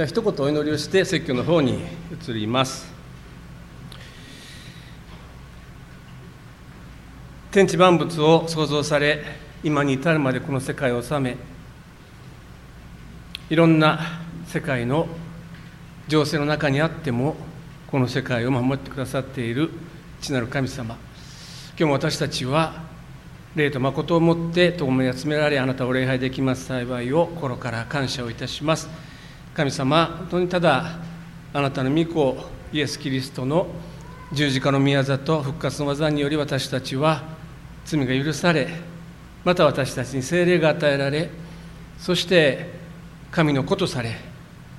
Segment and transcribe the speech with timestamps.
[0.00, 1.78] では一言お祈りをして説教の方に
[2.26, 2.90] 移ります。
[7.50, 9.22] 天地万物を創造され
[9.62, 11.36] 今に至るまでこの世界を治め
[13.50, 14.00] いろんな
[14.46, 15.06] 世界の
[16.08, 17.36] 情勢の中にあっても
[17.90, 19.68] この世界を守ってくださっている
[20.22, 20.96] 父なる神様。
[21.76, 22.84] 今日も私たちは
[23.54, 29.09] 霊と誠をもって共に集められあなたを礼拝できます幸いを心から感謝をいたします。
[29.60, 30.96] 神様本当にただ
[31.52, 32.34] あなたの御子
[32.72, 33.66] イエス・キリストの
[34.32, 37.24] 十字架の宮座と復活の技により私たちは
[37.84, 38.68] 罪が許され
[39.44, 41.28] また私たちに精霊が与えられ
[41.98, 42.70] そして
[43.30, 44.16] 神の子とされ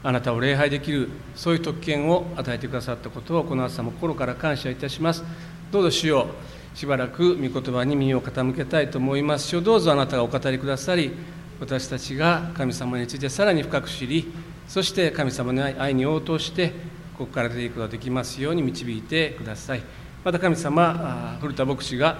[0.01, 5.23] あなたを礼拝できるそういう特権を与えてくださったことをこの朝も心から感謝いたします。
[5.71, 6.25] どうぞ主よ
[6.73, 9.47] しばらく御言葉に耳を傾けたいと思います。
[9.47, 11.11] しどうぞあなたがお語りくださり
[11.59, 14.33] 私たちが神様についてさらに深く知り
[14.71, 16.69] そして神様の愛に応答して
[17.17, 19.83] ここから出ていくことができますように導いてください。
[20.23, 22.19] また神様古田牧師が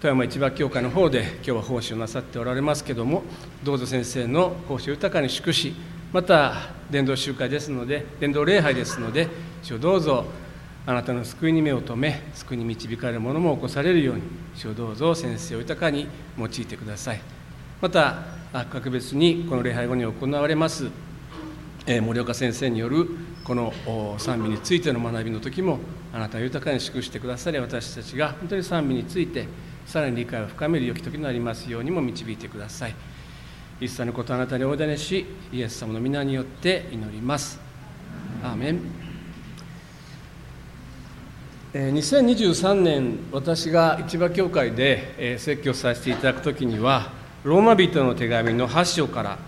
[0.00, 3.24] 富山市場協会の方で今日は奉仕をなさっておられますけども
[3.64, 5.74] どうぞ先生の奉仕を豊かに祝し
[6.12, 9.26] また伝道集会ですので伝道礼拝ですので
[9.64, 10.24] 主をどうぞ
[10.86, 14.22] あなたの救いに目を留め救いに導かれるものも起こされるように
[14.54, 16.06] 主をどうぞ先生を豊かに
[16.38, 17.20] 用いてください。
[17.80, 18.18] また
[18.70, 21.07] 格別にこの礼拝後に行われます
[21.88, 23.08] 森岡先生による
[23.44, 23.72] この
[24.18, 25.78] 賛美についての学びの時も
[26.12, 29.46] あなたは豊かに祝してくださり私たちが本当に賛美について
[29.86, 32.94] さらに理解を深める良き時になりますようにも導いてください。
[33.80, 37.58] 一切のことあなたにお委ねしイエス様の皆によって祈ります。
[38.42, 38.80] アーメン。
[41.72, 47.12] 2023年私が市場教会で説教させていただく時には
[47.44, 49.38] ローマ人の手紙の8章から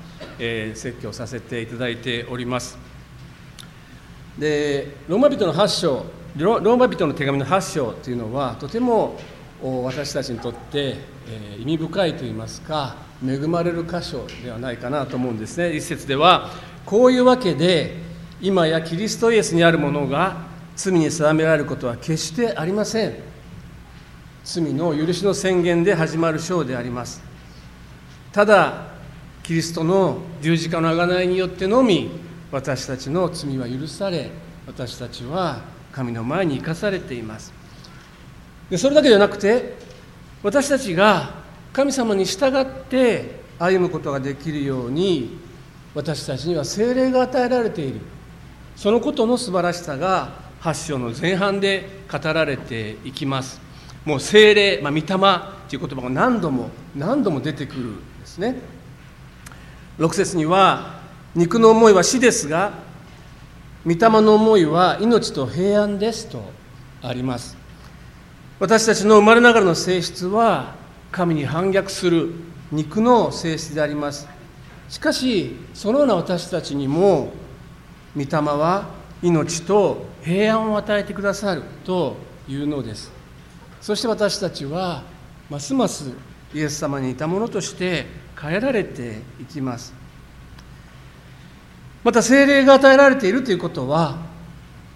[0.40, 2.78] え説教させていただいております。
[4.38, 9.18] でローマ人の8章ローマ人の手紙の8章というのはとても
[9.62, 10.96] 私たちにとって
[11.28, 15.76] え意味深いといいますか恵まれる箇所ではないかなと思うんですね。
[15.76, 16.50] 一節では
[16.86, 17.96] こういうわけで
[18.40, 23.14] 今やキリストイエスにあるものが罪に定められることは決してありません。
[24.44, 27.22] 罪の許しの宣言で始まる章であります。
[28.32, 28.89] ただ
[29.42, 32.10] キリストの十字架の贖いによってのみ
[32.52, 34.30] 私たちの罪は許され
[34.66, 35.62] 私たちは
[35.92, 37.52] 神の前に生かされています。
[38.68, 39.74] でそれだけじゃなくて
[40.42, 41.34] 私たちが
[41.72, 45.38] 神様に従って歩むことができるように
[45.94, 48.00] 私たちには精霊が与えられている。
[48.76, 53.60] そのことの素晴らしさが8章の前半で語られていきます。
[54.04, 55.06] もう精霊、まあ、御霊
[55.68, 58.56] という言葉が何度も何度も出てくるんですね。
[60.00, 60.98] 6節には
[61.34, 62.72] 肉の思いは死ですが
[63.84, 66.42] 御霊の思いは命と平安ですと
[67.02, 67.56] あります。
[68.58, 70.74] 私たちの生まれながらの性質は
[71.12, 72.32] 神に反逆する
[72.72, 74.26] 肉の性質であります。
[74.88, 77.32] しかしそのような私たちにも
[78.16, 78.88] 御霊は
[79.22, 82.16] 命と平安を与えてくださると
[82.48, 83.12] いうのです。
[83.82, 85.02] そして私たちは
[85.50, 86.10] ますます
[86.54, 88.06] イエス様にいたものとして
[88.40, 89.92] 変えられていきます。
[92.02, 94.16] また精霊が与えられているということは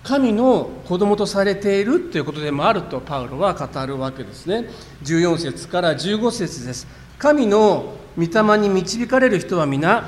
[0.03, 4.69] 神の子供とされているということでもあるとパウロは語るわけですね。
[5.03, 6.87] 14節から15節です。
[7.19, 10.05] 神の御霊に導かれる人は皆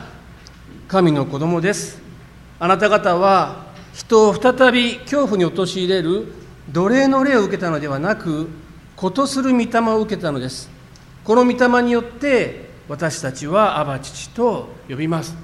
[0.89, 2.01] 神の子供です。
[2.59, 6.33] あなた方は人を再び恐怖に陥れる
[6.71, 8.49] 奴隷の霊を受けたのではなく
[8.97, 10.71] ことする御霊を受けたのです。
[11.25, 15.37] この御霊によって私たちはアバ父と呼びます。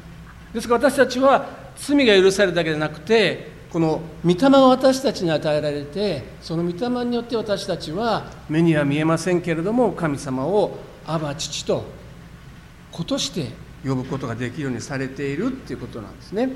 [0.52, 10.76] ですから私たちは罪が許されるだけでなくてこの御霊が私たちに与えられてその御霊によって私たちは目には見えませんけれども神様を
[11.06, 11.84] アバ父と
[12.90, 13.48] 子として
[13.82, 16.50] 呼ぶことができるようにされているっていうことなんですね。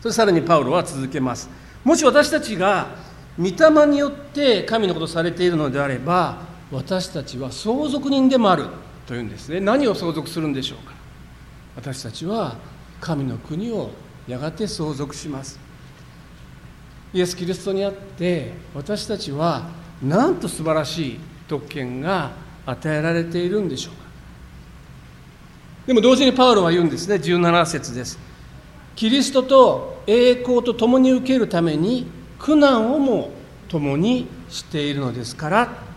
[0.00, 1.50] それさらにパウロは続けます。
[1.84, 2.94] もし私たちが
[3.36, 6.38] 御霊によって神のことをされているのであれば
[6.70, 8.66] 私たちは相続人でもある。
[9.06, 9.60] というんですね。
[9.60, 10.94] 何を相続するんでしょうか。
[11.76, 12.56] 私たちは
[13.00, 13.90] 神の国を
[14.28, 15.58] やがて相続します。
[17.12, 19.68] イエス・キリストにあって私たちは
[20.02, 22.32] なんと素晴らしい特権が
[22.64, 24.02] 与えられているんでしょうか。
[25.86, 27.16] でも同時にパウロは言うんですね。
[27.16, 28.18] 17節です。
[28.94, 32.06] キリストと栄光と共に受けるために
[32.38, 33.30] 苦難をも
[33.68, 35.92] 共にしているのですから。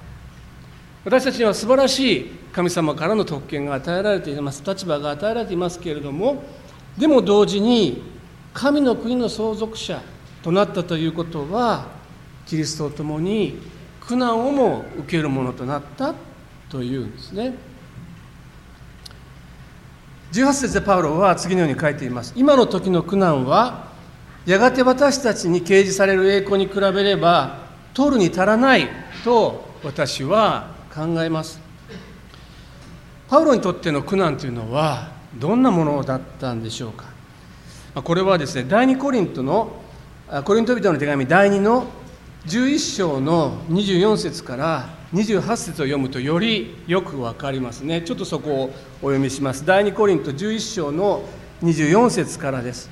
[1.04, 4.64] 私たちには素晴らしい神様からの特権が与えられています。
[4.66, 6.42] 立場が与えられていますけれども
[6.98, 8.02] でも同時に
[8.54, 10.02] 神の国の相続者
[10.42, 11.88] となったということは
[12.46, 13.60] キリストと共に
[14.00, 16.16] 苦難をも受けるものとなった
[16.70, 17.56] というんですね。
[20.32, 22.32] 18節でパウロは次のように書いています。
[22.38, 23.92] 今の時の苦難は
[24.46, 28.88] やがて私たちに掲示される栄光に比べれば取るに足らない
[29.26, 31.65] と私は考えます。
[33.36, 37.08] パウロにとっての苦難というのはどんなものだったんでしょうか？
[38.02, 39.74] これはですね第2コリントの
[40.46, 41.86] コリント人の手紙第2の
[42.46, 48.04] 11章の24節から28節を読むとよりよくわかりますね。
[48.04, 49.66] ちょっとそこをお読みします。
[49.66, 51.26] 第2コリント11章の
[51.62, 52.90] 24節からです。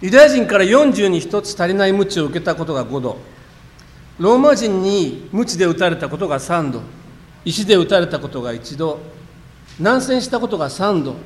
[0.00, 3.16] ユダヤ人から40に1つ足りない鞭を受けたことが5度。
[4.18, 6.82] ローマ人に鞭で打たれたことが3度。
[7.44, 8.98] 石で打たれたことが1度
[9.78, 11.16] 南遷したことが3度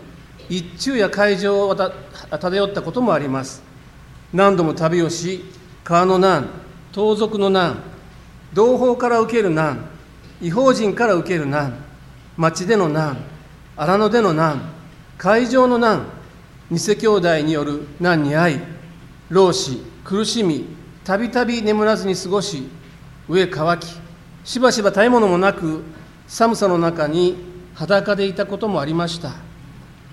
[0.49, 3.63] 一昼夜海上を漂ったこともあります。
[4.33, 5.45] 何度も旅をし
[5.85, 6.49] 川の難
[6.93, 7.79] 盗賊の難
[8.53, 9.89] 同胞から受ける難
[10.41, 11.75] 違法人から受ける難
[12.37, 13.17] 町での難
[13.77, 14.73] 荒野での難
[15.19, 16.07] 海上の難
[16.71, 18.61] 偽兄弟による難に遭い
[19.31, 20.67] 老死苦しみ
[21.05, 22.69] たびたび眠らずに過ごし
[23.29, 23.87] 上乾き
[24.45, 25.83] しばしば食べ物もなく
[26.27, 27.37] 寒さの中に
[27.75, 29.55] 裸でいたこともありました。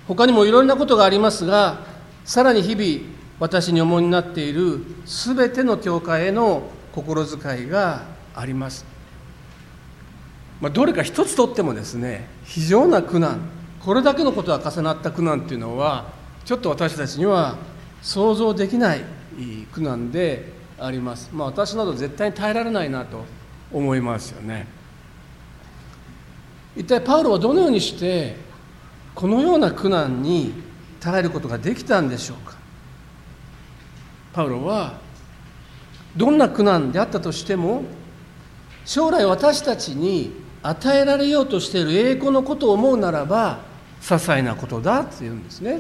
[0.08, 1.86] 他にもいろいろなことがありますが
[2.26, 3.10] さらに日々
[3.40, 8.04] 私に重になっているすべての教会への心遣いが
[8.36, 8.86] あります、
[10.60, 13.40] まあ、どれか一つとってもですね非常な苦難
[13.80, 16.12] これだけのことが重なった苦難っていうのは
[16.46, 17.58] ちょっと私たちには
[18.02, 19.02] 想像できない
[19.72, 23.24] 苦難であります、まあ、私など絶対に耐えられないなと
[23.72, 24.81] 思いますよね。
[26.76, 28.36] 一体パウロはどのようにして
[29.14, 30.54] このような苦難に
[31.00, 32.56] 耐えることができたんでしょうか？
[34.34, 35.00] パウロは
[36.16, 37.84] どんな苦難であったとしても
[38.86, 40.32] 将来私たちに
[40.64, 43.60] 与えられようとしている栄光のことを思うならば
[44.02, 45.80] 些細なことだというんですね。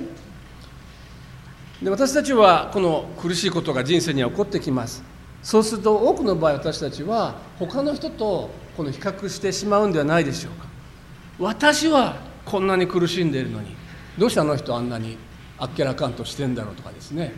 [1.81, 5.03] で私たちはこの苦しいことが人生には起こってきます。
[5.41, 10.70] そうすると多くの場合私たちは他の人とこの比較してしまうんではないでしょうか。
[11.39, 13.75] 私はこんなに苦しんでいるのに
[14.17, 15.17] どうしてあの人あんなに
[15.57, 17.33] あっけらかんとしてんだろうとかですね。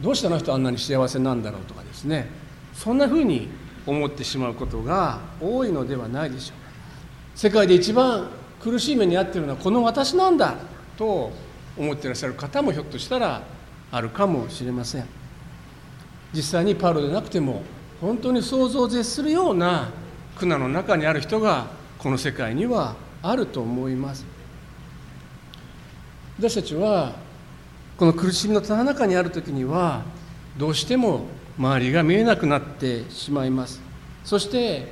[0.00, 2.28] どうしてあの人あんなに幸せなんだろうとかですね。
[2.72, 3.48] そんなふうに
[3.86, 6.70] 思ってしまうことが多いのではないでしょうか。
[7.34, 8.28] 世界で一番
[8.60, 10.56] 苦しい目に遭っているのはこの私なんだ
[10.96, 11.32] と
[11.76, 13.42] 思っていらっしゃる方もひょっとしたら
[13.90, 15.06] あるかもしれません。
[16.32, 17.62] 実際にパウロでなくても
[18.00, 19.90] 本当に想像を絶するような
[20.38, 21.66] 苦難の中にある人が
[21.98, 24.24] この世界にはあると思います。
[26.38, 27.12] 私たちは
[27.98, 30.02] この苦しみのただ中にある時には
[30.56, 31.26] どうしても
[31.58, 33.80] 周りが見えなくなってしまいます。
[34.24, 34.90] そして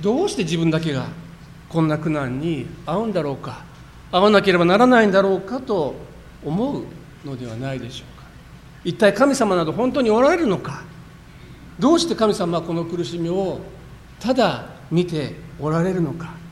[0.00, 1.06] どうして自分だけが
[1.68, 3.64] こんな苦難に遭うんだろうか
[4.10, 5.94] 遭わなければならないんだろうかと
[6.44, 6.84] 思う
[7.26, 8.26] のではないでしょうか。
[8.84, 10.84] 一体神様など本当におられるのか。
[11.78, 13.60] どうして神様はこの苦しみを
[14.18, 16.45] ただ見ておられるのか。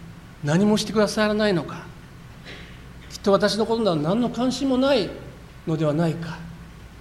[0.44, 1.86] 何もしてくださらないのか。
[3.10, 5.08] きっと私のことなど何の関心もない
[5.66, 6.38] のではないか。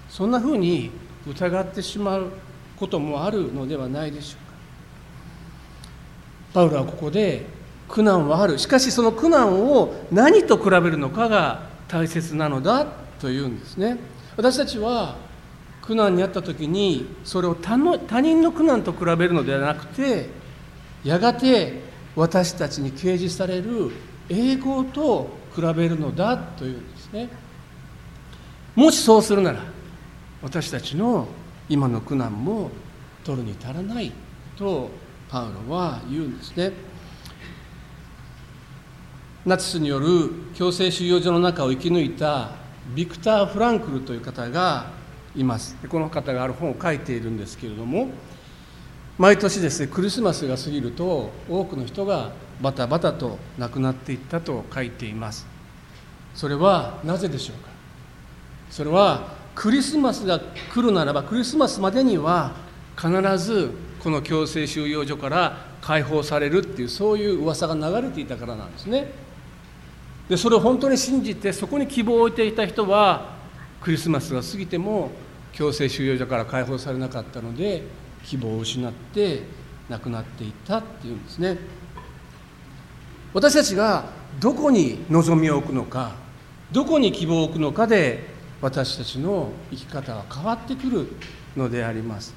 [0.10, 0.92] そんなふうに
[1.28, 2.32] 疑ってしまう
[2.78, 4.54] こともあるのではないでしょうか。
[6.54, 7.46] パウロはここで
[7.90, 8.58] 苦難はある。
[8.58, 12.86] しかしその苦難を何と比べるのかが大切なのだ
[13.20, 13.98] というんですね。
[14.38, 15.18] 私たちは
[15.82, 20.30] 苦難にあった時にそれを他の他人の苦難と比べるのではなくて
[21.04, 23.92] やがて私たちに掲示される
[24.30, 27.30] 栄光と比べるのだというんですね。
[28.76, 29.60] もしそうするなら
[30.42, 31.28] 私たちの
[31.70, 32.72] 今の苦難も
[33.24, 34.12] 取るに足らない
[34.58, 34.90] と
[35.30, 36.72] パウロは言うんですね。
[39.46, 42.52] ナチスによる強制収容所の中を生き抜いた
[42.96, 44.92] ビクター・フランクルという方が
[45.36, 45.76] います。
[45.90, 48.10] この方がある本を書いているんですけれども
[49.18, 55.46] 毎年ですねクリスマスが過ぎると多くの人がバタバタと亡くなっていったと書いています。
[56.34, 57.70] それはなぜでしょうか？
[58.70, 62.54] それはクリスマスが来るならばクリスマスまでには
[62.98, 69.12] 必ずこの強制収容所から解放されるっていうそういう噂が流れていたからなんですね。
[70.28, 73.36] でそれを本当に信じてそこに希望を置いていた人は
[73.82, 75.12] クリスマスが過ぎても
[75.52, 77.84] 強制収容所から解放されなかったので
[78.24, 79.44] 希望を失って
[79.90, 81.58] 亡くなっていったっていうんですね。
[83.34, 84.06] 私たちが
[84.40, 86.16] どこに望みを置くのか
[86.72, 91.08] どこに希望を置くのかで私たちの生き方は変わってくる
[91.56, 92.34] のであります。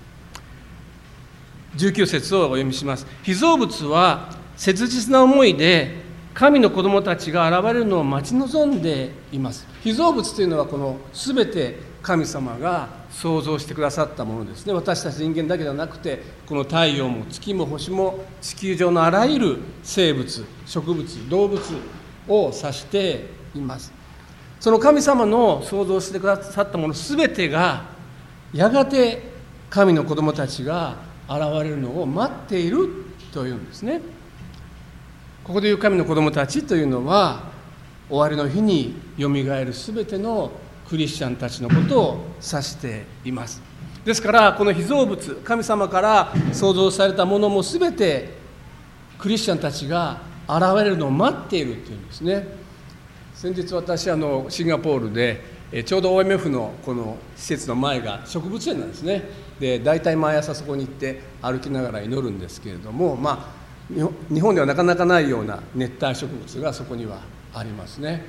[1.77, 3.07] 19節をお読みします。
[3.23, 9.67] 被造物は切実な思いで神の子供たちが現れるのを待ち望んでいます。
[9.83, 12.89] 被造物というのはこの全て神様が
[13.21, 14.67] 創造してくださったものです。
[14.67, 21.61] ね私たち人間だけではなくてこの太陽も月も星も地球上のあらゆる生物植物動物
[22.29, 23.91] を指しています。
[24.61, 27.87] その神様の創造してくださったもの全てが
[28.53, 29.23] やがて
[29.71, 30.97] 神の子供たちが
[31.27, 32.89] 現れるのを待っている
[33.33, 34.03] というんですね。
[35.43, 37.51] ここでいう神の子供たちというのは
[38.11, 40.51] 終わりの日によみがえる全ての
[40.89, 43.63] クリスチャンたちのことを指しています。
[44.05, 48.35] ですからこの被造物神様から創造されたものも全て
[49.19, 52.47] クリスチャンたちが現れるのを待っているというんですね。
[53.35, 59.29] 先日私あのシンガポールでちょうど OMF のこの施設の前が植物園なんですね。
[59.59, 63.67] で大体毎朝そこに行って歩きながら祈るんですけれどもまあ
[64.33, 67.21] 日本ではなかなかないような熱帯植物がそこには
[67.53, 68.25] ありますね。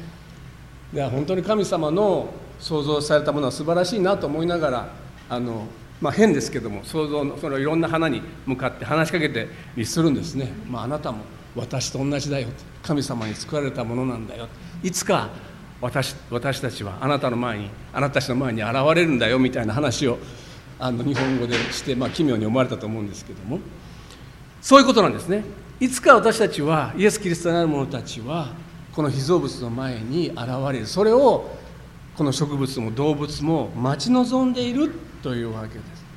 [0.92, 4.90] では本当に神様の創造されたものは素晴らしいなと思いながら
[5.30, 5.66] あの、
[6.02, 9.48] まあ、変ですけども創造のそのいろんな花に向かって話しかけて
[9.86, 11.20] するんですね、まあ、あなたも
[11.56, 12.48] 私と同じだよ
[12.84, 14.48] 神様に作られたものなんだよ
[14.84, 15.30] いつか
[15.82, 20.18] 私私たちはあなたの前にあなたたちの前に現れるんだよみたいな話を
[20.80, 23.60] あの日本語でして、まあ、奇妙に思われたと思うんですけども。
[24.62, 25.44] そういうことなんですね。
[25.80, 28.50] いつか私たちはイエス・キリストなる者たちは
[28.92, 30.40] この被造物の前に現
[30.74, 30.88] れる。
[30.88, 31.50] それを
[32.18, 36.08] この植物も動物も待ち望んでいるというわけです。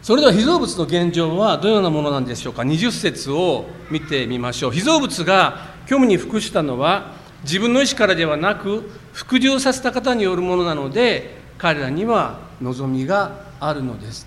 [0.00, 4.72] それでは被造物の現状はどのようなものなんでしょうか？20節を見てみましょう。
[4.72, 14.26] 被造物が虚無に服したのは自分の意思からではなく服従させた方によるものなので彼らには望みがあるのです。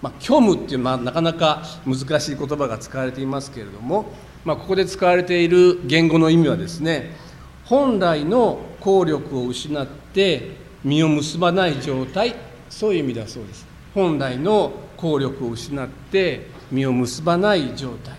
[0.00, 4.12] まあ、虚無っていうのはなかなか難しい言葉が使われていますけれども、
[4.44, 7.16] まあ、ここで使われている言語の意味はですね
[7.64, 12.34] 本来の効力を失って実を結ばない状態。
[12.68, 13.66] そういう意味だそうです。
[13.94, 18.16] 本来の効力を失って実を結ばない状態。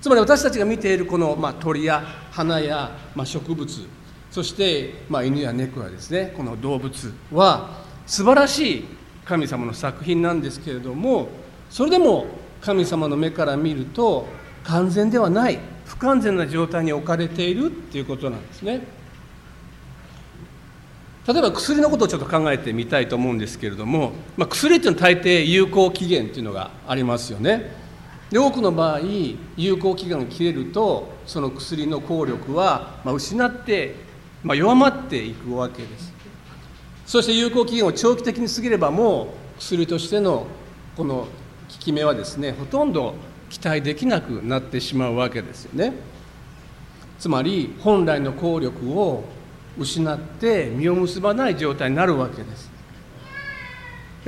[0.00, 3.68] つまり私たちが見ているこの、まあ、鳥や花や、まあ、植物
[4.30, 6.32] そして、まあ、犬や猫やですね。
[6.36, 8.84] この動物は素晴らしい
[9.24, 11.28] 神様の作品なんですけれども
[11.68, 12.26] それでも
[12.60, 14.26] 神様の目から見ると
[14.64, 15.58] 完全ではない。
[15.88, 18.82] 不完全な状態に置かれているっていうことなんですね。
[21.26, 27.70] 例えば薬のことをちょっと考えてみたいと思うんですけれども、まあ、薬っていうのは大抵有効期限っていうのがありますよね。
[28.30, 29.00] で多くの場合
[29.56, 33.94] 有効期限が切れるとその薬の効力はま失って、
[34.42, 36.12] まあ、弱まっていくわけです。
[37.06, 40.46] そして有効期限を長期的に過ぎればもう薬としての
[40.96, 41.28] この効
[41.78, 43.14] き目はですねほとんど
[43.50, 45.92] 期待できなくなってしまうわけですよね。
[47.18, 49.24] つまり本来の効力を
[49.78, 52.70] 失って実を結ばない状態になるわけです。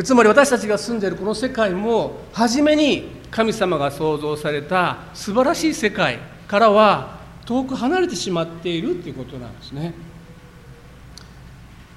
[0.03, 9.93] つまり私たちが住んでいるこの世界も初めに神様が創造された素晴らしい世界からは遠く離れてしまっているということなんですね。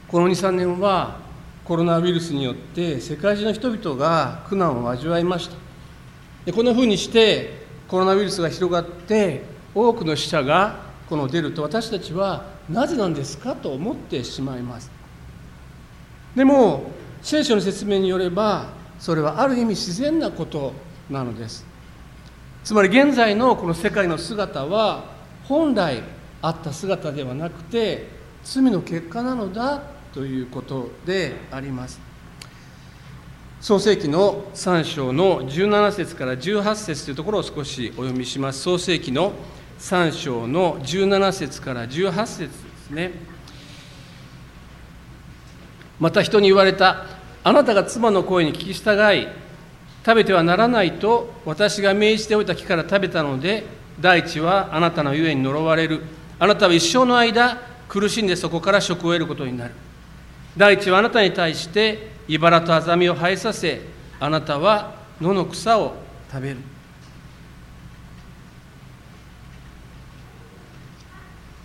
[0.08, 1.18] この23年は
[1.66, 5.63] コロナウイルスによって世界中の人々が苦難を味わいました。
[6.46, 9.44] でこんなふうにしてコロナウイルスが広がって
[9.76, 14.90] 多くの死者がこの出ると私たちはなぜなんですかと思ってしまいます。
[16.36, 18.68] でも聖書の説明によれば
[19.00, 20.74] それはある意味自然なこと
[21.10, 21.66] なのです。
[22.64, 25.06] つまり現在のこの世界の姿は
[25.44, 26.02] 本来
[26.42, 28.08] あった姿ではなくて
[28.44, 29.82] 罪の結果なのだ
[30.14, 32.13] ということであります。
[33.64, 38.60] 創世紀の3章の17節から18節というところを少しお読みします。
[38.60, 39.32] 創世紀の
[39.80, 43.14] 3章の17節から18節ですね。
[45.98, 47.06] また人に言われた
[47.42, 49.30] あなたが妻の声に聞き従い
[50.06, 53.64] 食べてはならないと私が命じておいた木から食べたので
[53.98, 56.02] 大地はあなたのゆえに呪われる。
[56.38, 59.74] あなたは一生の間苦しんでそこから食を得ることになる。
[60.56, 63.82] 大地はあなたに対して茨とアザミを生えさせ
[64.20, 65.96] あなたは野の草を
[66.32, 66.58] 食べる。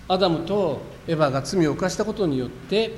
[0.08, 2.92] アダムとエヴァが罪を犯したことによって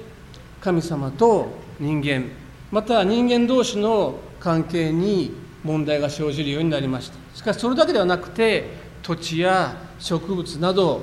[0.61, 1.49] 神様と
[1.81, 2.27] 人間
[2.71, 7.19] また人間同士の関係に問題が生じるようになりました。
[7.35, 8.65] しかしそれだけではなくて
[9.03, 11.03] 土地や植物など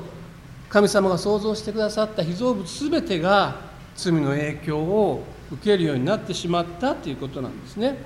[0.69, 3.66] 神様が創造してくださった被造物全てが
[3.97, 7.97] 罪の影響を受けるようになってしまったということなんですね。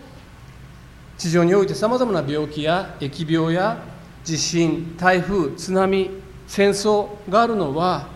[1.18, 3.84] 地上においてさまざまな病気や疫病や
[4.24, 6.10] 地震台風津波
[6.48, 8.08] 戦争があるのは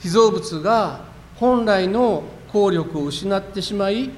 [0.00, 1.04] 被造物が
[1.36, 4.10] 本来の効力を失ってしまい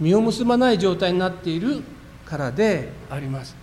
[0.00, 1.82] 実を結ばない状態になっている
[2.24, 3.56] からであります。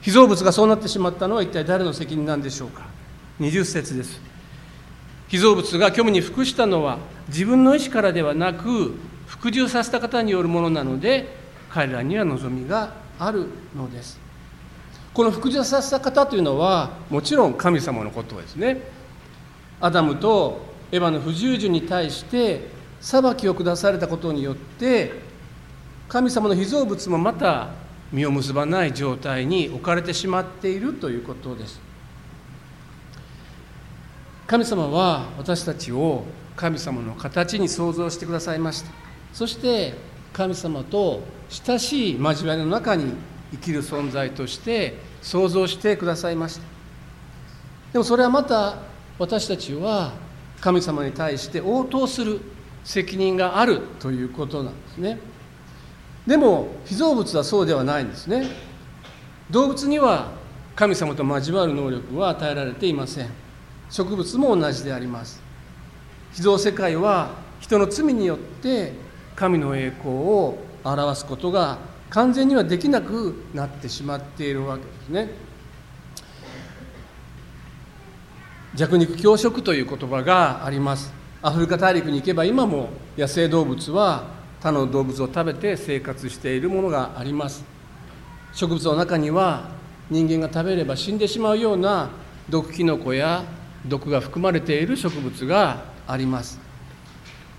[0.00, 2.86] 被造物がそうなってしまったのは一体誰の責任なんでしょうか。
[3.40, 4.20] 20節です。
[5.28, 8.94] 被造物が虚無に服したのは自分の意思からではなく
[9.26, 11.36] 服従させた方によるものなので
[11.70, 14.18] 彼らには望みがあるのです。
[15.12, 18.80] この服従させた方というのはもちろん神様のことですね。
[19.80, 22.68] アダムとエヴァの不従順に対して
[23.00, 25.12] 裁きを下されたことによって
[26.08, 27.68] 神様の被造物もまた
[28.12, 31.87] 実を結ばない状態に置かれてしまっているということです。
[34.48, 36.24] 神様は私たちを
[36.56, 38.90] 神様の形に創造してくださいました。
[39.34, 39.92] そして
[40.32, 43.12] 神様と親しい交わりの中に
[43.50, 46.62] 生きる存在として創造してくださいました。
[47.92, 48.78] でもそれはまた
[49.18, 50.14] 私たちは
[50.62, 52.40] 神様に対して応答する
[52.84, 55.18] 責任があるということなんですね。
[56.26, 58.46] でも被造物はそうではないんですね。
[59.50, 60.32] 動物には
[60.74, 63.47] 神様と交わる能力は与えられていません。
[63.90, 65.40] 植物も同じであります。
[66.32, 67.30] 被造世界は
[67.60, 68.92] 人の罪によって
[69.34, 71.78] 神の栄光を表すことが
[72.10, 75.30] 完全にはできなくなってしまっているわけですね。
[78.74, 81.12] 弱肉強食という言葉があります。
[81.42, 84.24] アフリカ大陸に行けば今も野生動物は
[84.60, 87.64] 他の動物を食べて生活しているものがあります。
[88.52, 89.70] 植物の中には
[90.10, 92.10] 人間が食べれば死んでしまうような
[92.48, 93.44] 毒キノコや
[93.88, 96.60] 毒が含まれている植物があります。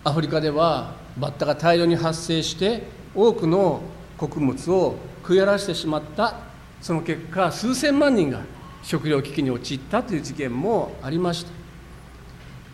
[0.03, 2.83] アフリカではバッタが大量に発生して
[3.13, 3.81] 多くの
[4.18, 6.35] 穀物を食い荒らしてしまった
[6.81, 8.42] その結果数千万人が
[8.81, 11.51] 食糧危機に陥ったという事件もありました。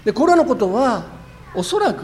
[0.04, 1.06] でこれらのことは
[1.56, 2.04] おそらく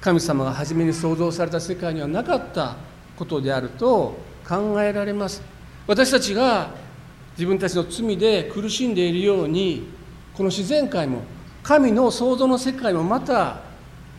[0.00, 2.76] 神様が初めに創造された世界にはなかった
[3.16, 5.42] ことであると考えられます。
[5.86, 6.70] 私たちが
[7.36, 9.86] 自分たちの罪で苦しんでいるように
[10.34, 11.22] この自然界も
[11.62, 13.60] 神の創造の世界もまた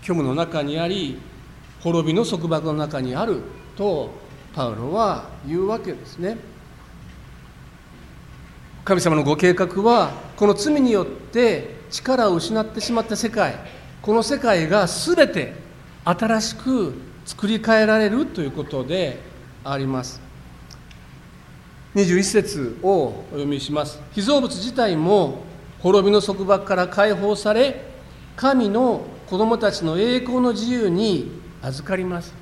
[0.02, 1.20] 虚無の中にあり
[1.82, 3.42] 滅びの束縛の中にある
[3.76, 4.12] と
[4.54, 6.38] パウロは言うわけですね。
[8.84, 13.56] 神様のご計画はこの罪によって力を失ってしまった世界。
[14.02, 15.54] この世界が全て
[16.04, 16.94] 新しく
[17.26, 19.20] 作り変えられるということで
[19.64, 20.20] あります。
[21.96, 24.00] 21節をお読みします。
[24.14, 25.44] 被造物自体も
[25.82, 27.82] 滅びの束縛から解放され
[28.36, 32.34] 神の子供たちの栄光の自由に預かります。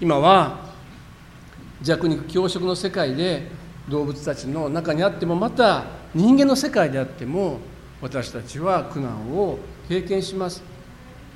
[0.00, 0.72] 今は
[1.80, 3.48] 弱肉強食の世界で
[3.88, 7.58] 動物たちの中にあってもまた人間の世界であっても
[8.00, 10.62] 私たちは苦難を経験します。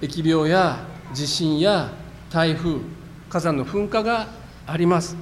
[0.00, 1.90] 疫病や地震や
[2.30, 2.78] 台風
[3.28, 4.28] 火山の噴火が
[4.66, 5.16] あります。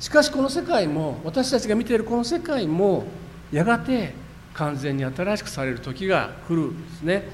[0.00, 3.04] しかしこの世界も私たちが見ているこの世界も
[3.52, 4.14] やがて
[4.54, 7.28] 完全に新しくされる時が来るんですね。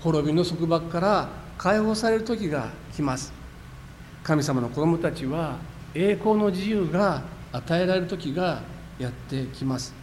[0.00, 3.32] 滅びの束縛から解放される時が来ます。
[4.22, 5.56] 神様の子供たちは
[5.94, 8.62] 栄光の自由が与えられる時が
[8.98, 9.94] やってきます。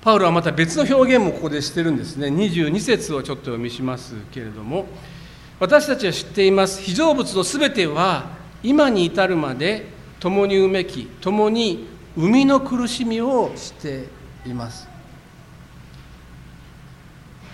[0.00, 2.28] パウロはまた別の表現もここでしてるんですね。
[2.28, 4.86] 22節をちょっと読みしますけれども。
[5.58, 6.82] 私たちは知っています。
[6.82, 8.30] 被造物のすべては
[8.62, 9.86] 今に至るまで
[10.20, 14.04] 共にうめき共に生みの苦しみをして
[14.50, 14.88] います。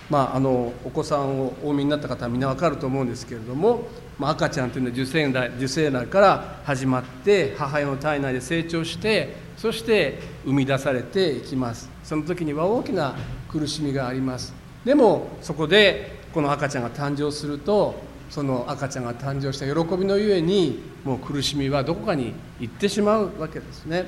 [0.09, 3.87] まあ、あのお子さんをお産みになった方はみんな分かると思うんですけれども、
[4.19, 11.89] まあ、赤ちゃんというのは受精卵受精卵から始まって母親の体内で成長してそして生み出されていきます。
[12.03, 13.15] その時には大きな
[13.49, 14.53] 苦しみがあります。
[14.83, 17.95] でもそこでこの赤ちゃんが誕生すると
[18.29, 24.05] その赤ちゃんが誕生した喜びのゆえにもう苦しみはどこかに行ってしまうわけですね。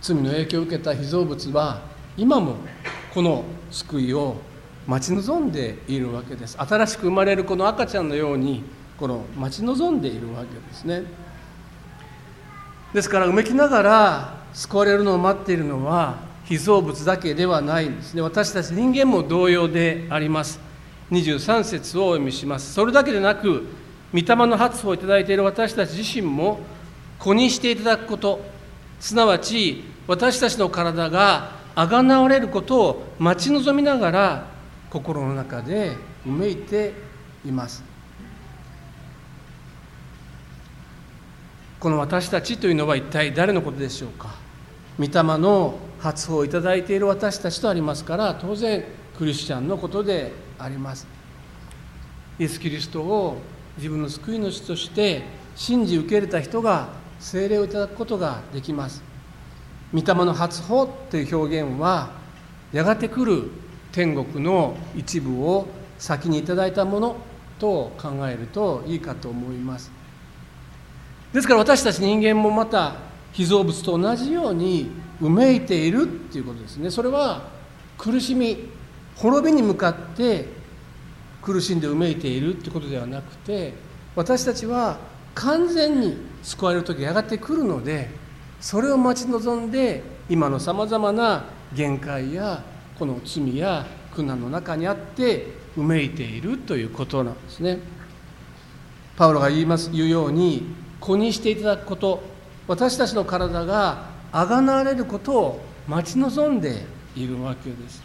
[0.00, 1.82] 罪の影響を受けた被造物は
[2.16, 2.56] 今も
[3.12, 4.36] この救いを
[4.86, 6.56] 待ち望んでいるわけです。
[6.58, 8.64] 新しく生まれるこの赤ちゃんのように
[8.98, 11.04] この待ち望んでいるわけですね。
[12.92, 18.22] ですからうめきながら救われるのを待っているのは被造物だけではないんですね。
[18.22, 20.60] 私たち人間も同様であります。
[21.12, 22.72] 23節をお読みします。
[22.72, 23.66] それだけでなく
[24.12, 26.60] 御霊の発歩をいただいている私たち自身も
[27.18, 28.59] 子にしていただくこと。
[29.00, 34.46] すなわち私たちの体があがなわれることを待ち望みながら
[34.90, 36.92] 心の中でうめいて
[37.44, 37.82] います。
[41.78, 44.34] この私たちというのは一体誰のことでしょうか？
[44.98, 48.84] 御霊の発報をいただいている私たちとありますから当然
[49.16, 51.06] クリスチャンのことであります。
[52.38, 53.38] イエス・キリストを
[53.78, 55.22] 自分の救い主として
[55.56, 59.02] 信じ受け入れた人が聖霊をいただくことができます。
[59.92, 62.12] 御霊の発報という表現は
[62.72, 63.50] やがて来る
[63.92, 67.16] 天国の一部を先にいただいたもの
[67.58, 69.92] と考えるといいかと思います。
[71.32, 72.96] ですから私たち人間もまた
[73.32, 76.90] 被造物と同じようにうめいているっていうことですね。
[76.90, 77.48] それは
[77.98, 78.70] 苦しみ
[79.16, 80.46] 滅びに向かって
[81.42, 83.74] 苦しんでうめいているってことではなくて
[84.16, 84.98] 私たちは
[85.34, 88.10] 完全に救われる時やがて来るので
[88.60, 92.62] それを待ち望んで今のさまざまな限界や
[92.98, 97.78] この罪や苦難の中にあってうめいているということなんですね。
[99.16, 100.66] パウロが言います言うように
[100.98, 102.22] 子にしていただくこと
[102.66, 108.02] 私たちの体があがなわれることを待ち望んでいるわけです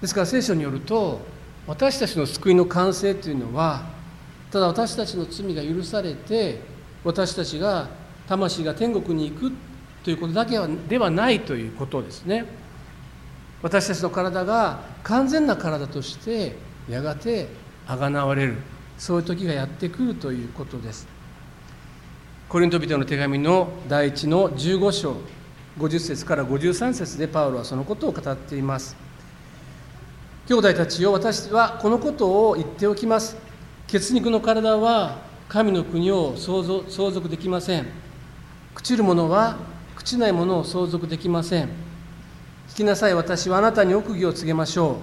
[0.00, 1.20] ですから聖書によると
[1.70, 3.84] 私たちの救いの完成というのは
[4.50, 6.58] ただ私たちの罪が許されて
[7.04, 7.88] 私たちが
[8.26, 9.52] 魂が天国に行く
[10.02, 12.44] ということだけではないということですね。
[13.62, 16.56] 私たちの体が完全な体として
[16.88, 17.46] やがて
[17.86, 18.56] あがなわれる。
[18.98, 21.06] そういう時がやってくるということです。
[22.48, 25.16] コリント人の手紙の第1の15章
[25.78, 29.09] 50節から53節でパウロはそのことを語っています。
[30.50, 33.36] 兄弟たちよ私はこのことを言っておきます。
[33.86, 36.64] 血肉の体は神の国を相
[37.12, 37.86] 続できません。
[38.74, 39.58] 朽ちる者は
[39.96, 41.68] 朽ちないものを相続できません。
[42.70, 44.96] 聞きなさい私はあなたに奥義を告げましょう。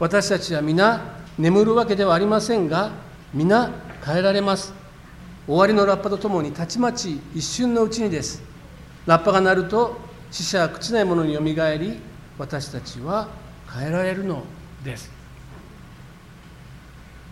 [0.00, 1.00] 私たちは皆
[1.38, 2.92] 眠るわけではありませんが
[3.32, 3.70] 皆
[4.04, 4.74] 変えられます。
[5.46, 8.42] 終わりのラッパとともにたちまち一瞬のうちにです。
[9.06, 9.96] ラッパが鳴ると
[10.30, 11.98] 死者は朽ちないものによみがえり
[12.36, 13.28] 私たちは
[13.72, 14.42] 変えられるの。
[14.84, 15.10] です。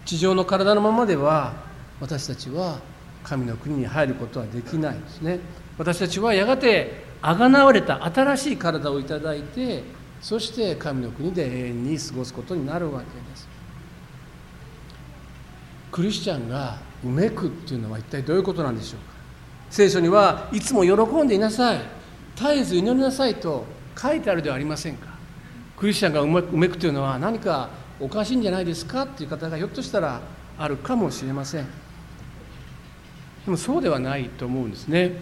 [0.05, 1.53] 地上の体のままでは
[2.01, 2.81] 私たちは
[3.23, 5.39] 神の国に入ることはできないですね。
[5.79, 9.85] 私たちはやがてあがなわれた新しい体をいただいて
[10.21, 13.49] そして神の国で永遠に過ごすことになるわけです。
[15.93, 19.13] クリスチャンがうめくっていうのは一体どういうことなんでしょうか？
[19.71, 21.81] 聖書にはいつも喜んでいなさい。
[22.35, 23.65] 絶えず祈りなさいと
[23.97, 25.12] 書いてあるではありませんか？
[25.83, 27.69] クリスチャンがうめくというのは何か
[27.99, 30.21] おかしいんじゃないですかっていう方がひょっとしたら
[30.57, 31.67] あるかもしれません。
[33.45, 35.17] でもそうではないと思うんですね。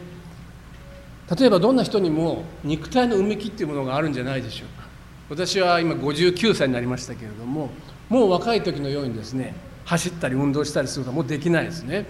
[1.34, 4.86] 例えばどんな人にも肉体のうめきっていうものがあるんじゃないでしょうか。
[5.30, 7.70] 私は今59歳になりましたけれども
[8.10, 9.54] もう若い時のようにですね
[9.86, 12.04] 走ったり運動したりすることはもうできないですね。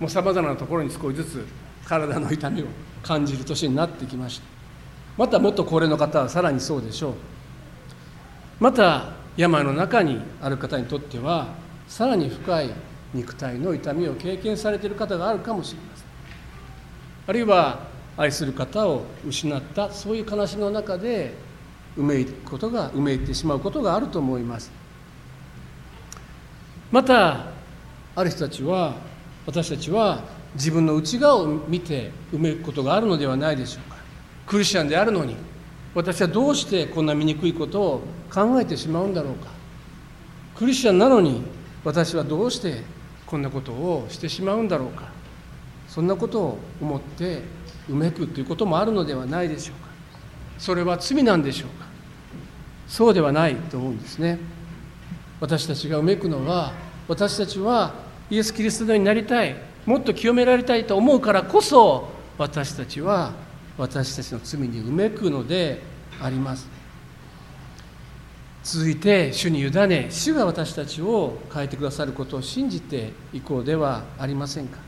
[0.00, 1.46] もうさまざまなところに少しずつ
[1.86, 2.64] 体の痛みを
[3.04, 4.44] 感じる年になってきました。
[5.16, 7.14] またもっと高齢の方はさらにそうでしょう。
[8.60, 11.54] また病の中にある方にとっては
[11.88, 12.70] さらに深い
[13.14, 16.06] 肉体の痛みを経験されている方があるかもしれません。
[17.26, 17.80] あるいは
[18.16, 21.32] 愛する方を失ったそういう悲しみの中で
[21.96, 24.70] うめいくことがうめいてしまうことがあると思います。
[26.92, 27.46] また
[28.14, 28.94] ある人たちは
[29.46, 30.22] 私たちは
[30.54, 33.96] 自分の内側を見て埋めることがあるのではないでしょうか。
[34.46, 35.36] クリスチャンであるのに
[35.94, 39.50] 私はどうしてこんな醜いことを考えてしまうんだろうか。
[40.56, 41.42] クリスチャンなのに
[41.84, 42.82] 私はどうして
[43.26, 45.08] こんなことをしてしまうんだろうか。
[45.88, 47.42] そんなことを思って
[47.88, 49.90] うめくということもあるのではないでしょうか。
[50.58, 51.86] それは罪なんでしょうか。
[52.86, 54.38] そうではないと思うんですね。
[55.40, 56.72] 私たちがうめくのは
[57.08, 57.94] 私たちは
[58.30, 59.56] イエス・キリストになりたい。
[59.86, 63.32] もっと清められたいと思うからこそ私たちは
[63.80, 65.80] 私たちの罪にうめくので
[66.22, 66.68] あります。
[68.62, 74.78] 続いて主に委ね主が私たちを変えてくださることを信じていこうではありませんか。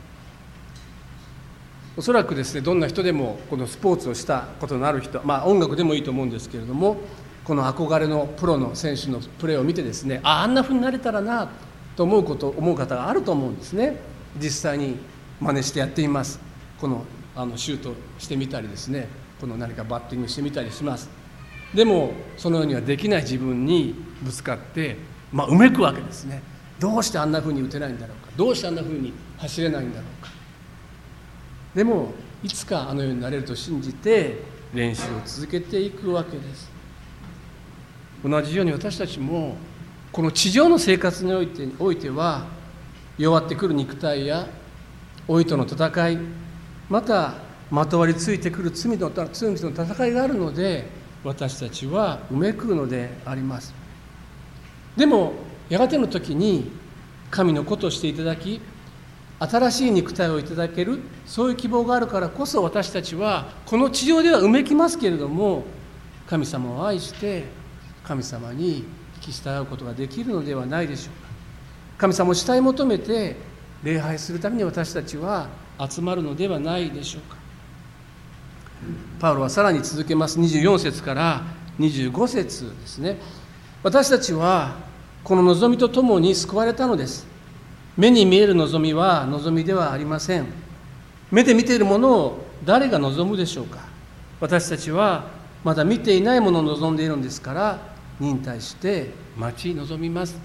[1.97, 6.99] おそらくですねどんな人でもこのスポーツをしたことのある人まあ音楽でもいいと思うんですけれども
[7.45, 11.51] この憧れのプロの選手のプレーを見てですねああんなふうになれたらな
[11.97, 13.97] と思うこと思う方があると思うんですね。
[14.39, 14.97] 実際に
[15.41, 16.39] 真似してやっています。
[16.79, 19.09] このあのシュートしてみたりですね。
[19.41, 21.09] この何かバッティングしてみたりします。
[21.75, 24.97] でもそのようにはできない自分にぶつかって、
[25.33, 26.43] まあ、うめくわけですね。
[26.79, 28.33] どうしてあんなふうに打てないんだろうか。
[28.37, 30.31] どうしてあんなふうに走れないんだろうか。
[31.75, 34.43] でもいつかあのようになれると信じて
[34.75, 36.71] 練習を続けていくわけです。
[38.25, 39.57] 同じように私たちも
[40.13, 42.47] この地上の生活においておいては
[43.19, 44.47] 弱ってくる肉体や
[45.27, 46.19] 老いとの戦い
[46.93, 47.33] また
[47.71, 50.85] まとわりついてくる罪の罪の戦いがあるので
[51.25, 53.73] 私たちはうめくるのであります。
[54.95, 55.33] でも
[55.71, 56.71] やがての時に
[57.31, 58.61] 神の子としていただき
[59.39, 65.65] 新しい肉体をいただけるそういう希望があるからこそ私たちはこの地上ではうめきますけれども
[66.27, 67.45] 神様を愛して
[68.05, 68.85] 神様に
[69.23, 71.31] 聞き従うことができるのではないでしょうか。
[71.97, 73.37] 神様を慕い求めて
[73.83, 75.49] 礼拝するために私たちは
[75.89, 77.37] 集まるのではないでしょうか。
[79.21, 80.39] パウロはさらに続けます。
[80.41, 81.43] 24節から
[81.79, 83.19] 25節ですね。
[83.83, 84.77] 私たちは
[85.25, 87.27] この望みとともに救われたのです。
[87.97, 90.47] 目に見える望みは望みではありません。
[91.31, 93.81] 目で見ているものを誰が望むでしょうか。
[94.41, 95.27] 私たちは
[95.63, 97.79] まだ見ていないものを望んでいるんですから
[98.19, 100.37] 忍耐して待ち望みます。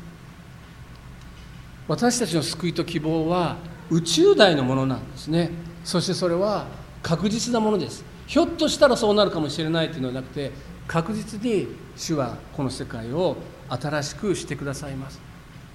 [1.88, 3.58] 私たちの救いと希望は
[3.90, 5.52] 宇宙大のものなんですね。
[5.84, 6.66] そしてそれは
[7.02, 8.04] 確実なものです。
[8.26, 10.52] ひょっとしたらそうなるかもしれないというのではなくて
[10.88, 13.38] 確実に主はこの世界を
[13.70, 15.20] 新しくしてくださいます。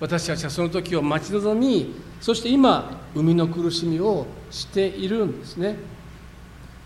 [0.00, 5.76] 私たちはその時を待ち望みそして今生みの苦しみをしているんですね。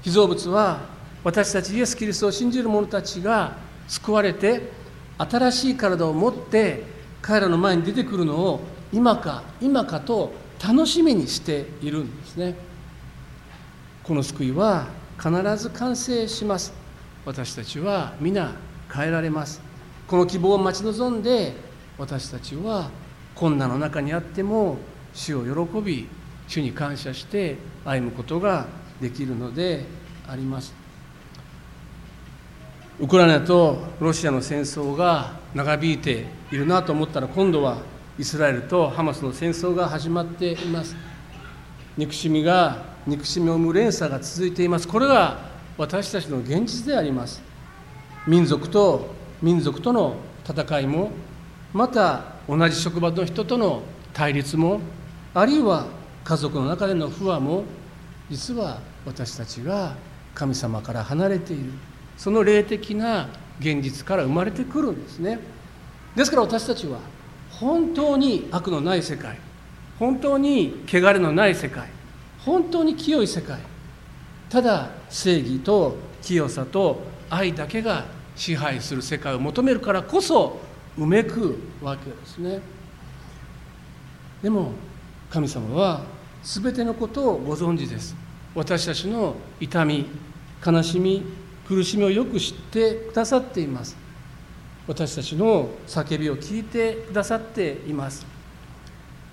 [0.03, 0.81] 被造物は
[1.25, 3.57] 私たちイエス・キリストを信じる者たちが
[3.89, 4.71] 救われて
[5.19, 6.85] 新しい体を持って
[7.23, 8.61] 彼らの前に出てくるのを
[8.93, 10.33] 今か今かと
[10.64, 12.55] 楽しみにしているんですね。
[14.03, 14.87] この救いは
[15.19, 16.73] 必ず完成します。
[17.25, 18.53] 私たちは皆
[18.92, 19.61] 変えられます。
[20.07, 21.55] この希望を待ち望んで
[21.99, 22.90] 私たちは
[23.35, 24.77] 困難の中にあっても
[25.12, 26.09] 主を喜び
[26.47, 28.66] 主に感謝して歩むことが
[29.01, 29.85] できるので
[30.29, 30.75] あります。
[32.99, 37.79] ウクライナとロシアの戦争が長引いているなと思ったら今度は
[38.18, 40.96] イスラエルとハマスの戦争が始まっています。
[41.98, 44.88] 憎しみが憎しみを生む連鎖が続いています。
[44.88, 47.42] これが私たちの現実であります。
[48.26, 50.16] 民族と民族との
[50.48, 51.11] 戦いも
[51.74, 53.83] また同じ職場の人との
[54.14, 54.81] 対立も
[55.35, 55.85] あるいは
[56.24, 57.64] 家族の中での不和も
[58.31, 59.94] 実は私たちが
[60.35, 61.70] 神様から離れている。
[62.16, 63.29] その霊的な
[63.61, 65.38] 現実から生まれてくるんですね。
[66.14, 66.98] ですから私たちは
[67.59, 69.38] 本当に悪のない世界。
[69.99, 71.88] 本当に汚れのない世界。
[72.45, 73.59] 本当に清い世界。
[74.49, 78.05] ただ正義と清さと愛だけが
[78.37, 80.61] 支配する世界を求めるからこそ
[80.99, 82.61] うめくわけですね。
[84.42, 84.73] でも
[85.31, 86.03] 神様は
[86.42, 88.14] 全てのことをご存知です。
[88.55, 90.07] 私たちの痛み
[90.64, 91.23] 悲しみ
[91.66, 93.97] 苦しみをよく知ってくださっています。
[94.87, 98.25] 私たちの叫びを聞いてくださっています。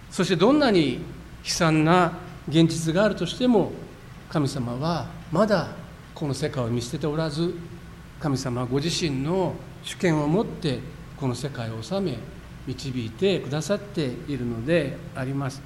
[0.10, 1.00] そしてどんなに悲
[1.46, 2.14] 惨な
[2.48, 3.72] 現実があるとしても
[4.30, 5.70] 神様はまだ
[6.14, 7.54] この世界を見捨てておらず
[8.20, 10.80] 神様はご自身の主権を持って
[11.18, 12.18] この世界を治め
[12.66, 15.62] 導いてくださっているのであります。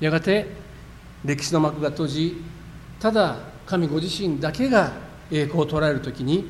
[0.00, 0.46] やがて
[1.24, 2.42] 歴史の幕が閉じ
[2.98, 4.92] ただ神ご自身だけが
[5.30, 6.46] 栄光を捉える時に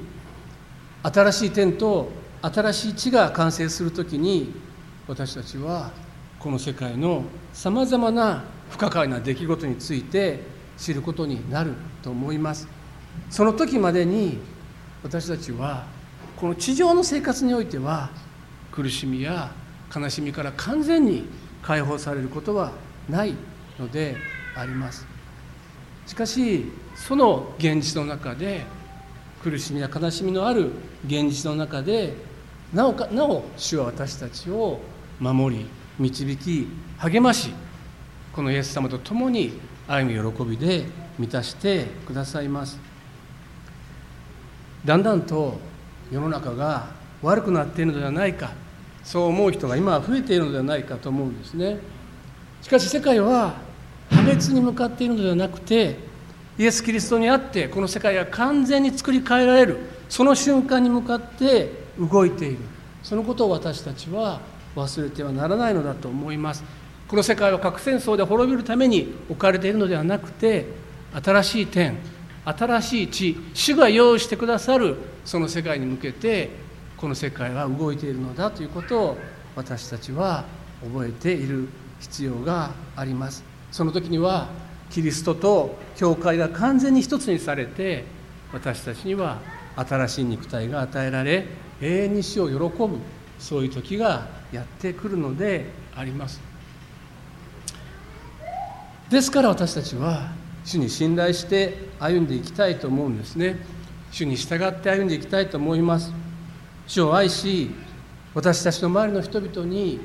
[1.05, 2.09] 新しい天と
[2.41, 4.55] 新しい地が完成する時に
[5.07, 5.91] 私たちは
[6.39, 10.41] この世界のさまざまな不可解な出来事について
[10.79, 12.67] 知ることになると思います。
[13.29, 14.39] その時までに
[15.03, 15.85] 私たちは
[16.37, 18.09] この地上の生活においては
[18.73, 19.53] 苦しみや
[19.95, 21.27] 悲しみから完全に
[21.63, 22.73] 解放されることは
[23.11, 23.35] ない
[23.79, 24.17] ので
[24.57, 25.07] あります。
[26.07, 28.65] しかしその現実の中で
[29.45, 30.71] 苦しみや悲しみのある
[31.07, 32.15] 現実の中で
[32.73, 34.81] なおかなお主は私たちを
[35.21, 35.67] 守り
[35.99, 37.53] 導き励まし
[38.33, 39.53] このイエス様と共に
[39.87, 40.87] 歩み喜びで
[41.19, 42.81] 満たしてくださいます。
[44.83, 45.59] だんだんと
[46.11, 46.89] 世の中が
[47.23, 48.53] 悪くなっているのではないか
[49.03, 51.79] そう思う人が今は増えているのではないかと思うんですね。
[52.63, 53.57] しかし世界は
[54.11, 56.14] 破滅に向かっているのではなくて
[56.59, 59.79] イエス・キリストにあってこの世界が完全に作り変えられる。
[60.09, 62.59] その瞬間に向かって動いている。
[63.03, 64.41] そのことを私たちは
[64.77, 66.65] 忘れてはならないのだと思います。
[67.09, 70.67] この世界は核戦争で滅びるために置かれているのではなくて
[71.13, 71.97] 新しい天
[72.45, 76.51] 新しい地主が用意してくださるその世界に向けて
[76.97, 79.19] この世界は動いているのだということを
[79.55, 80.45] 私たちは
[80.83, 81.69] 覚えている
[82.01, 83.45] 必要があります。
[83.71, 84.49] その時には
[84.95, 88.05] キリストと教会が完全に一つにされて
[88.53, 89.41] 私たちには
[89.75, 91.47] 新しい肉体が与えられ
[91.81, 92.99] 永遠に死を喜ぶ
[93.41, 96.41] そういう時がやってくるのであります。
[99.11, 100.31] ですから私たちは
[100.65, 103.57] 主に信頼して歩んでいきたいと思うんですね。
[104.13, 106.13] 主に従って歩んでいきたいと思います。
[106.87, 107.73] 主を愛し
[108.33, 109.99] 私たちの周りの人々に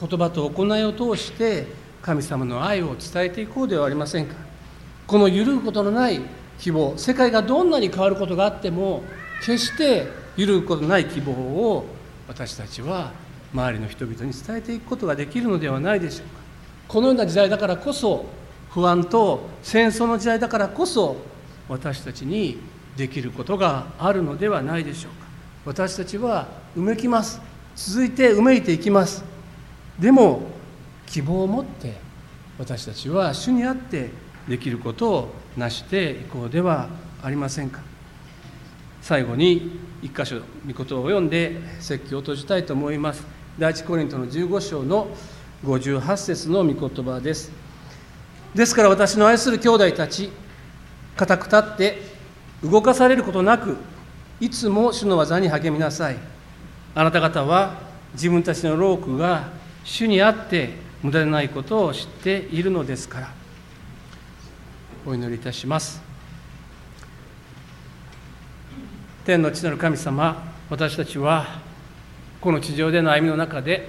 [0.00, 4.34] 言葉と行いを通して神様の愛を伝えていこうではありませんか？
[5.06, 6.20] この揺るぐことのない
[6.58, 9.02] 希望世界がどんなに変わることがあっても
[9.40, 11.86] 決して揺るぐことのない希望を
[12.26, 13.12] 私たちは
[13.54, 16.42] 周りの人々に伝えていくことができるのではないでしょうか？
[16.88, 18.24] このような時代だからこそ
[18.70, 21.16] 不安と戦争の時代だからこそ
[21.68, 22.58] 私たちに
[22.96, 25.28] できることがあるのではないでしょうか？
[25.66, 27.40] 私たちはうめきます。
[27.76, 29.22] 続いてうめいていきます。
[30.00, 30.42] でも
[31.12, 31.92] 希望を持って
[32.58, 34.08] 私たちは主にあって
[34.48, 36.88] できることを成していこうでは
[37.22, 37.80] ありませんか？
[39.02, 43.26] 最後に一箇所御言葉を読んで説教を閉じたいと思います。
[43.58, 45.08] 第一コリントの15章の
[45.64, 47.52] 58節の御言葉です。
[48.54, 50.30] ですから私の愛する兄弟たち
[51.14, 51.98] 固く立って
[52.64, 53.76] 動かされることなく
[54.40, 56.16] いつも主の技に励みなさい。
[56.94, 57.82] あなた方は
[58.14, 59.50] 自分たちの労苦が
[59.84, 63.32] 主にあって無駄でないことを知っているのですから。
[65.04, 66.00] お祈りいたします。
[69.24, 71.60] 天の地なる神様私たちは
[72.40, 73.88] この地上での歩みの中で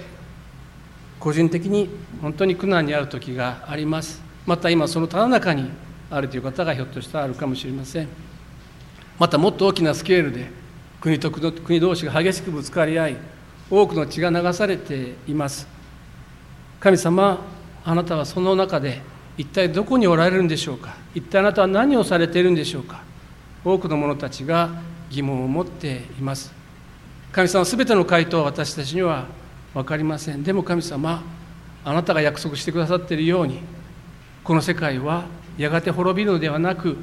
[1.19, 1.89] 個人的に
[2.21, 4.21] 本当に苦難に遭う時があります。
[4.45, 5.69] また今そのただ中に
[6.09, 8.07] あるという方がひょっとしたらあるかもしれません。
[9.19, 10.49] またもっと大きなスケールで
[10.99, 13.17] 国と国同士が激しくぶつかり合い
[13.69, 15.67] 多くの血が流されています。
[16.83, 17.39] 神様
[17.85, 19.01] あなたはその中で
[19.37, 20.97] 一体どこにおられるんでしょうか？
[21.15, 23.01] 一体あなたは何をされているんでしょうか？
[23.63, 24.69] 多くの者たちが
[25.09, 26.51] 疑問を持っています。
[27.31, 29.27] 神様すべての回答は私たちには
[29.73, 30.43] 分かりません。
[30.43, 31.23] でも神様
[31.85, 33.61] あなたが約束してくださっているように
[34.43, 35.23] この世界は
[35.57, 36.97] やがて滅びるのではなく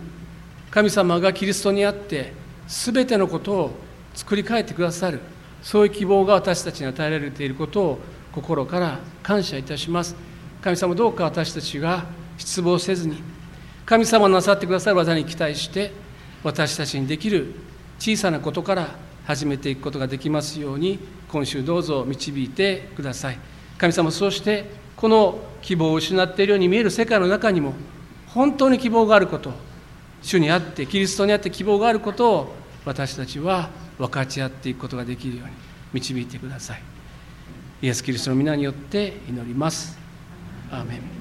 [0.71, 2.35] 神様がキリストにあって
[2.69, 3.71] 全てのことを
[4.13, 5.21] 作り変えてくださる
[5.63, 7.99] そういう希望が私たちに与えられていることを
[8.33, 10.15] 心から感謝いたします。
[10.63, 12.05] 神様どうか私たちが
[12.37, 13.23] 失望せずに
[13.87, 15.93] 神様なさってくださる技に期待して
[16.43, 17.55] 私たちにできる
[17.99, 18.89] 小さなことから
[19.25, 23.39] 始めていくことができますように今週どうぞ導いてください。
[23.79, 27.73] 神様そうしてこの希望を失っているように見える世界の中にも
[28.29, 29.53] 本当に希望があること
[30.23, 35.53] 主にあってキリストにあって希望があることを私たちは分かち合っていくことができるように
[35.95, 37.00] 導いてください。
[37.83, 39.99] イエス・キリストの皆によって祈ります。
[40.71, 41.20] アーメン。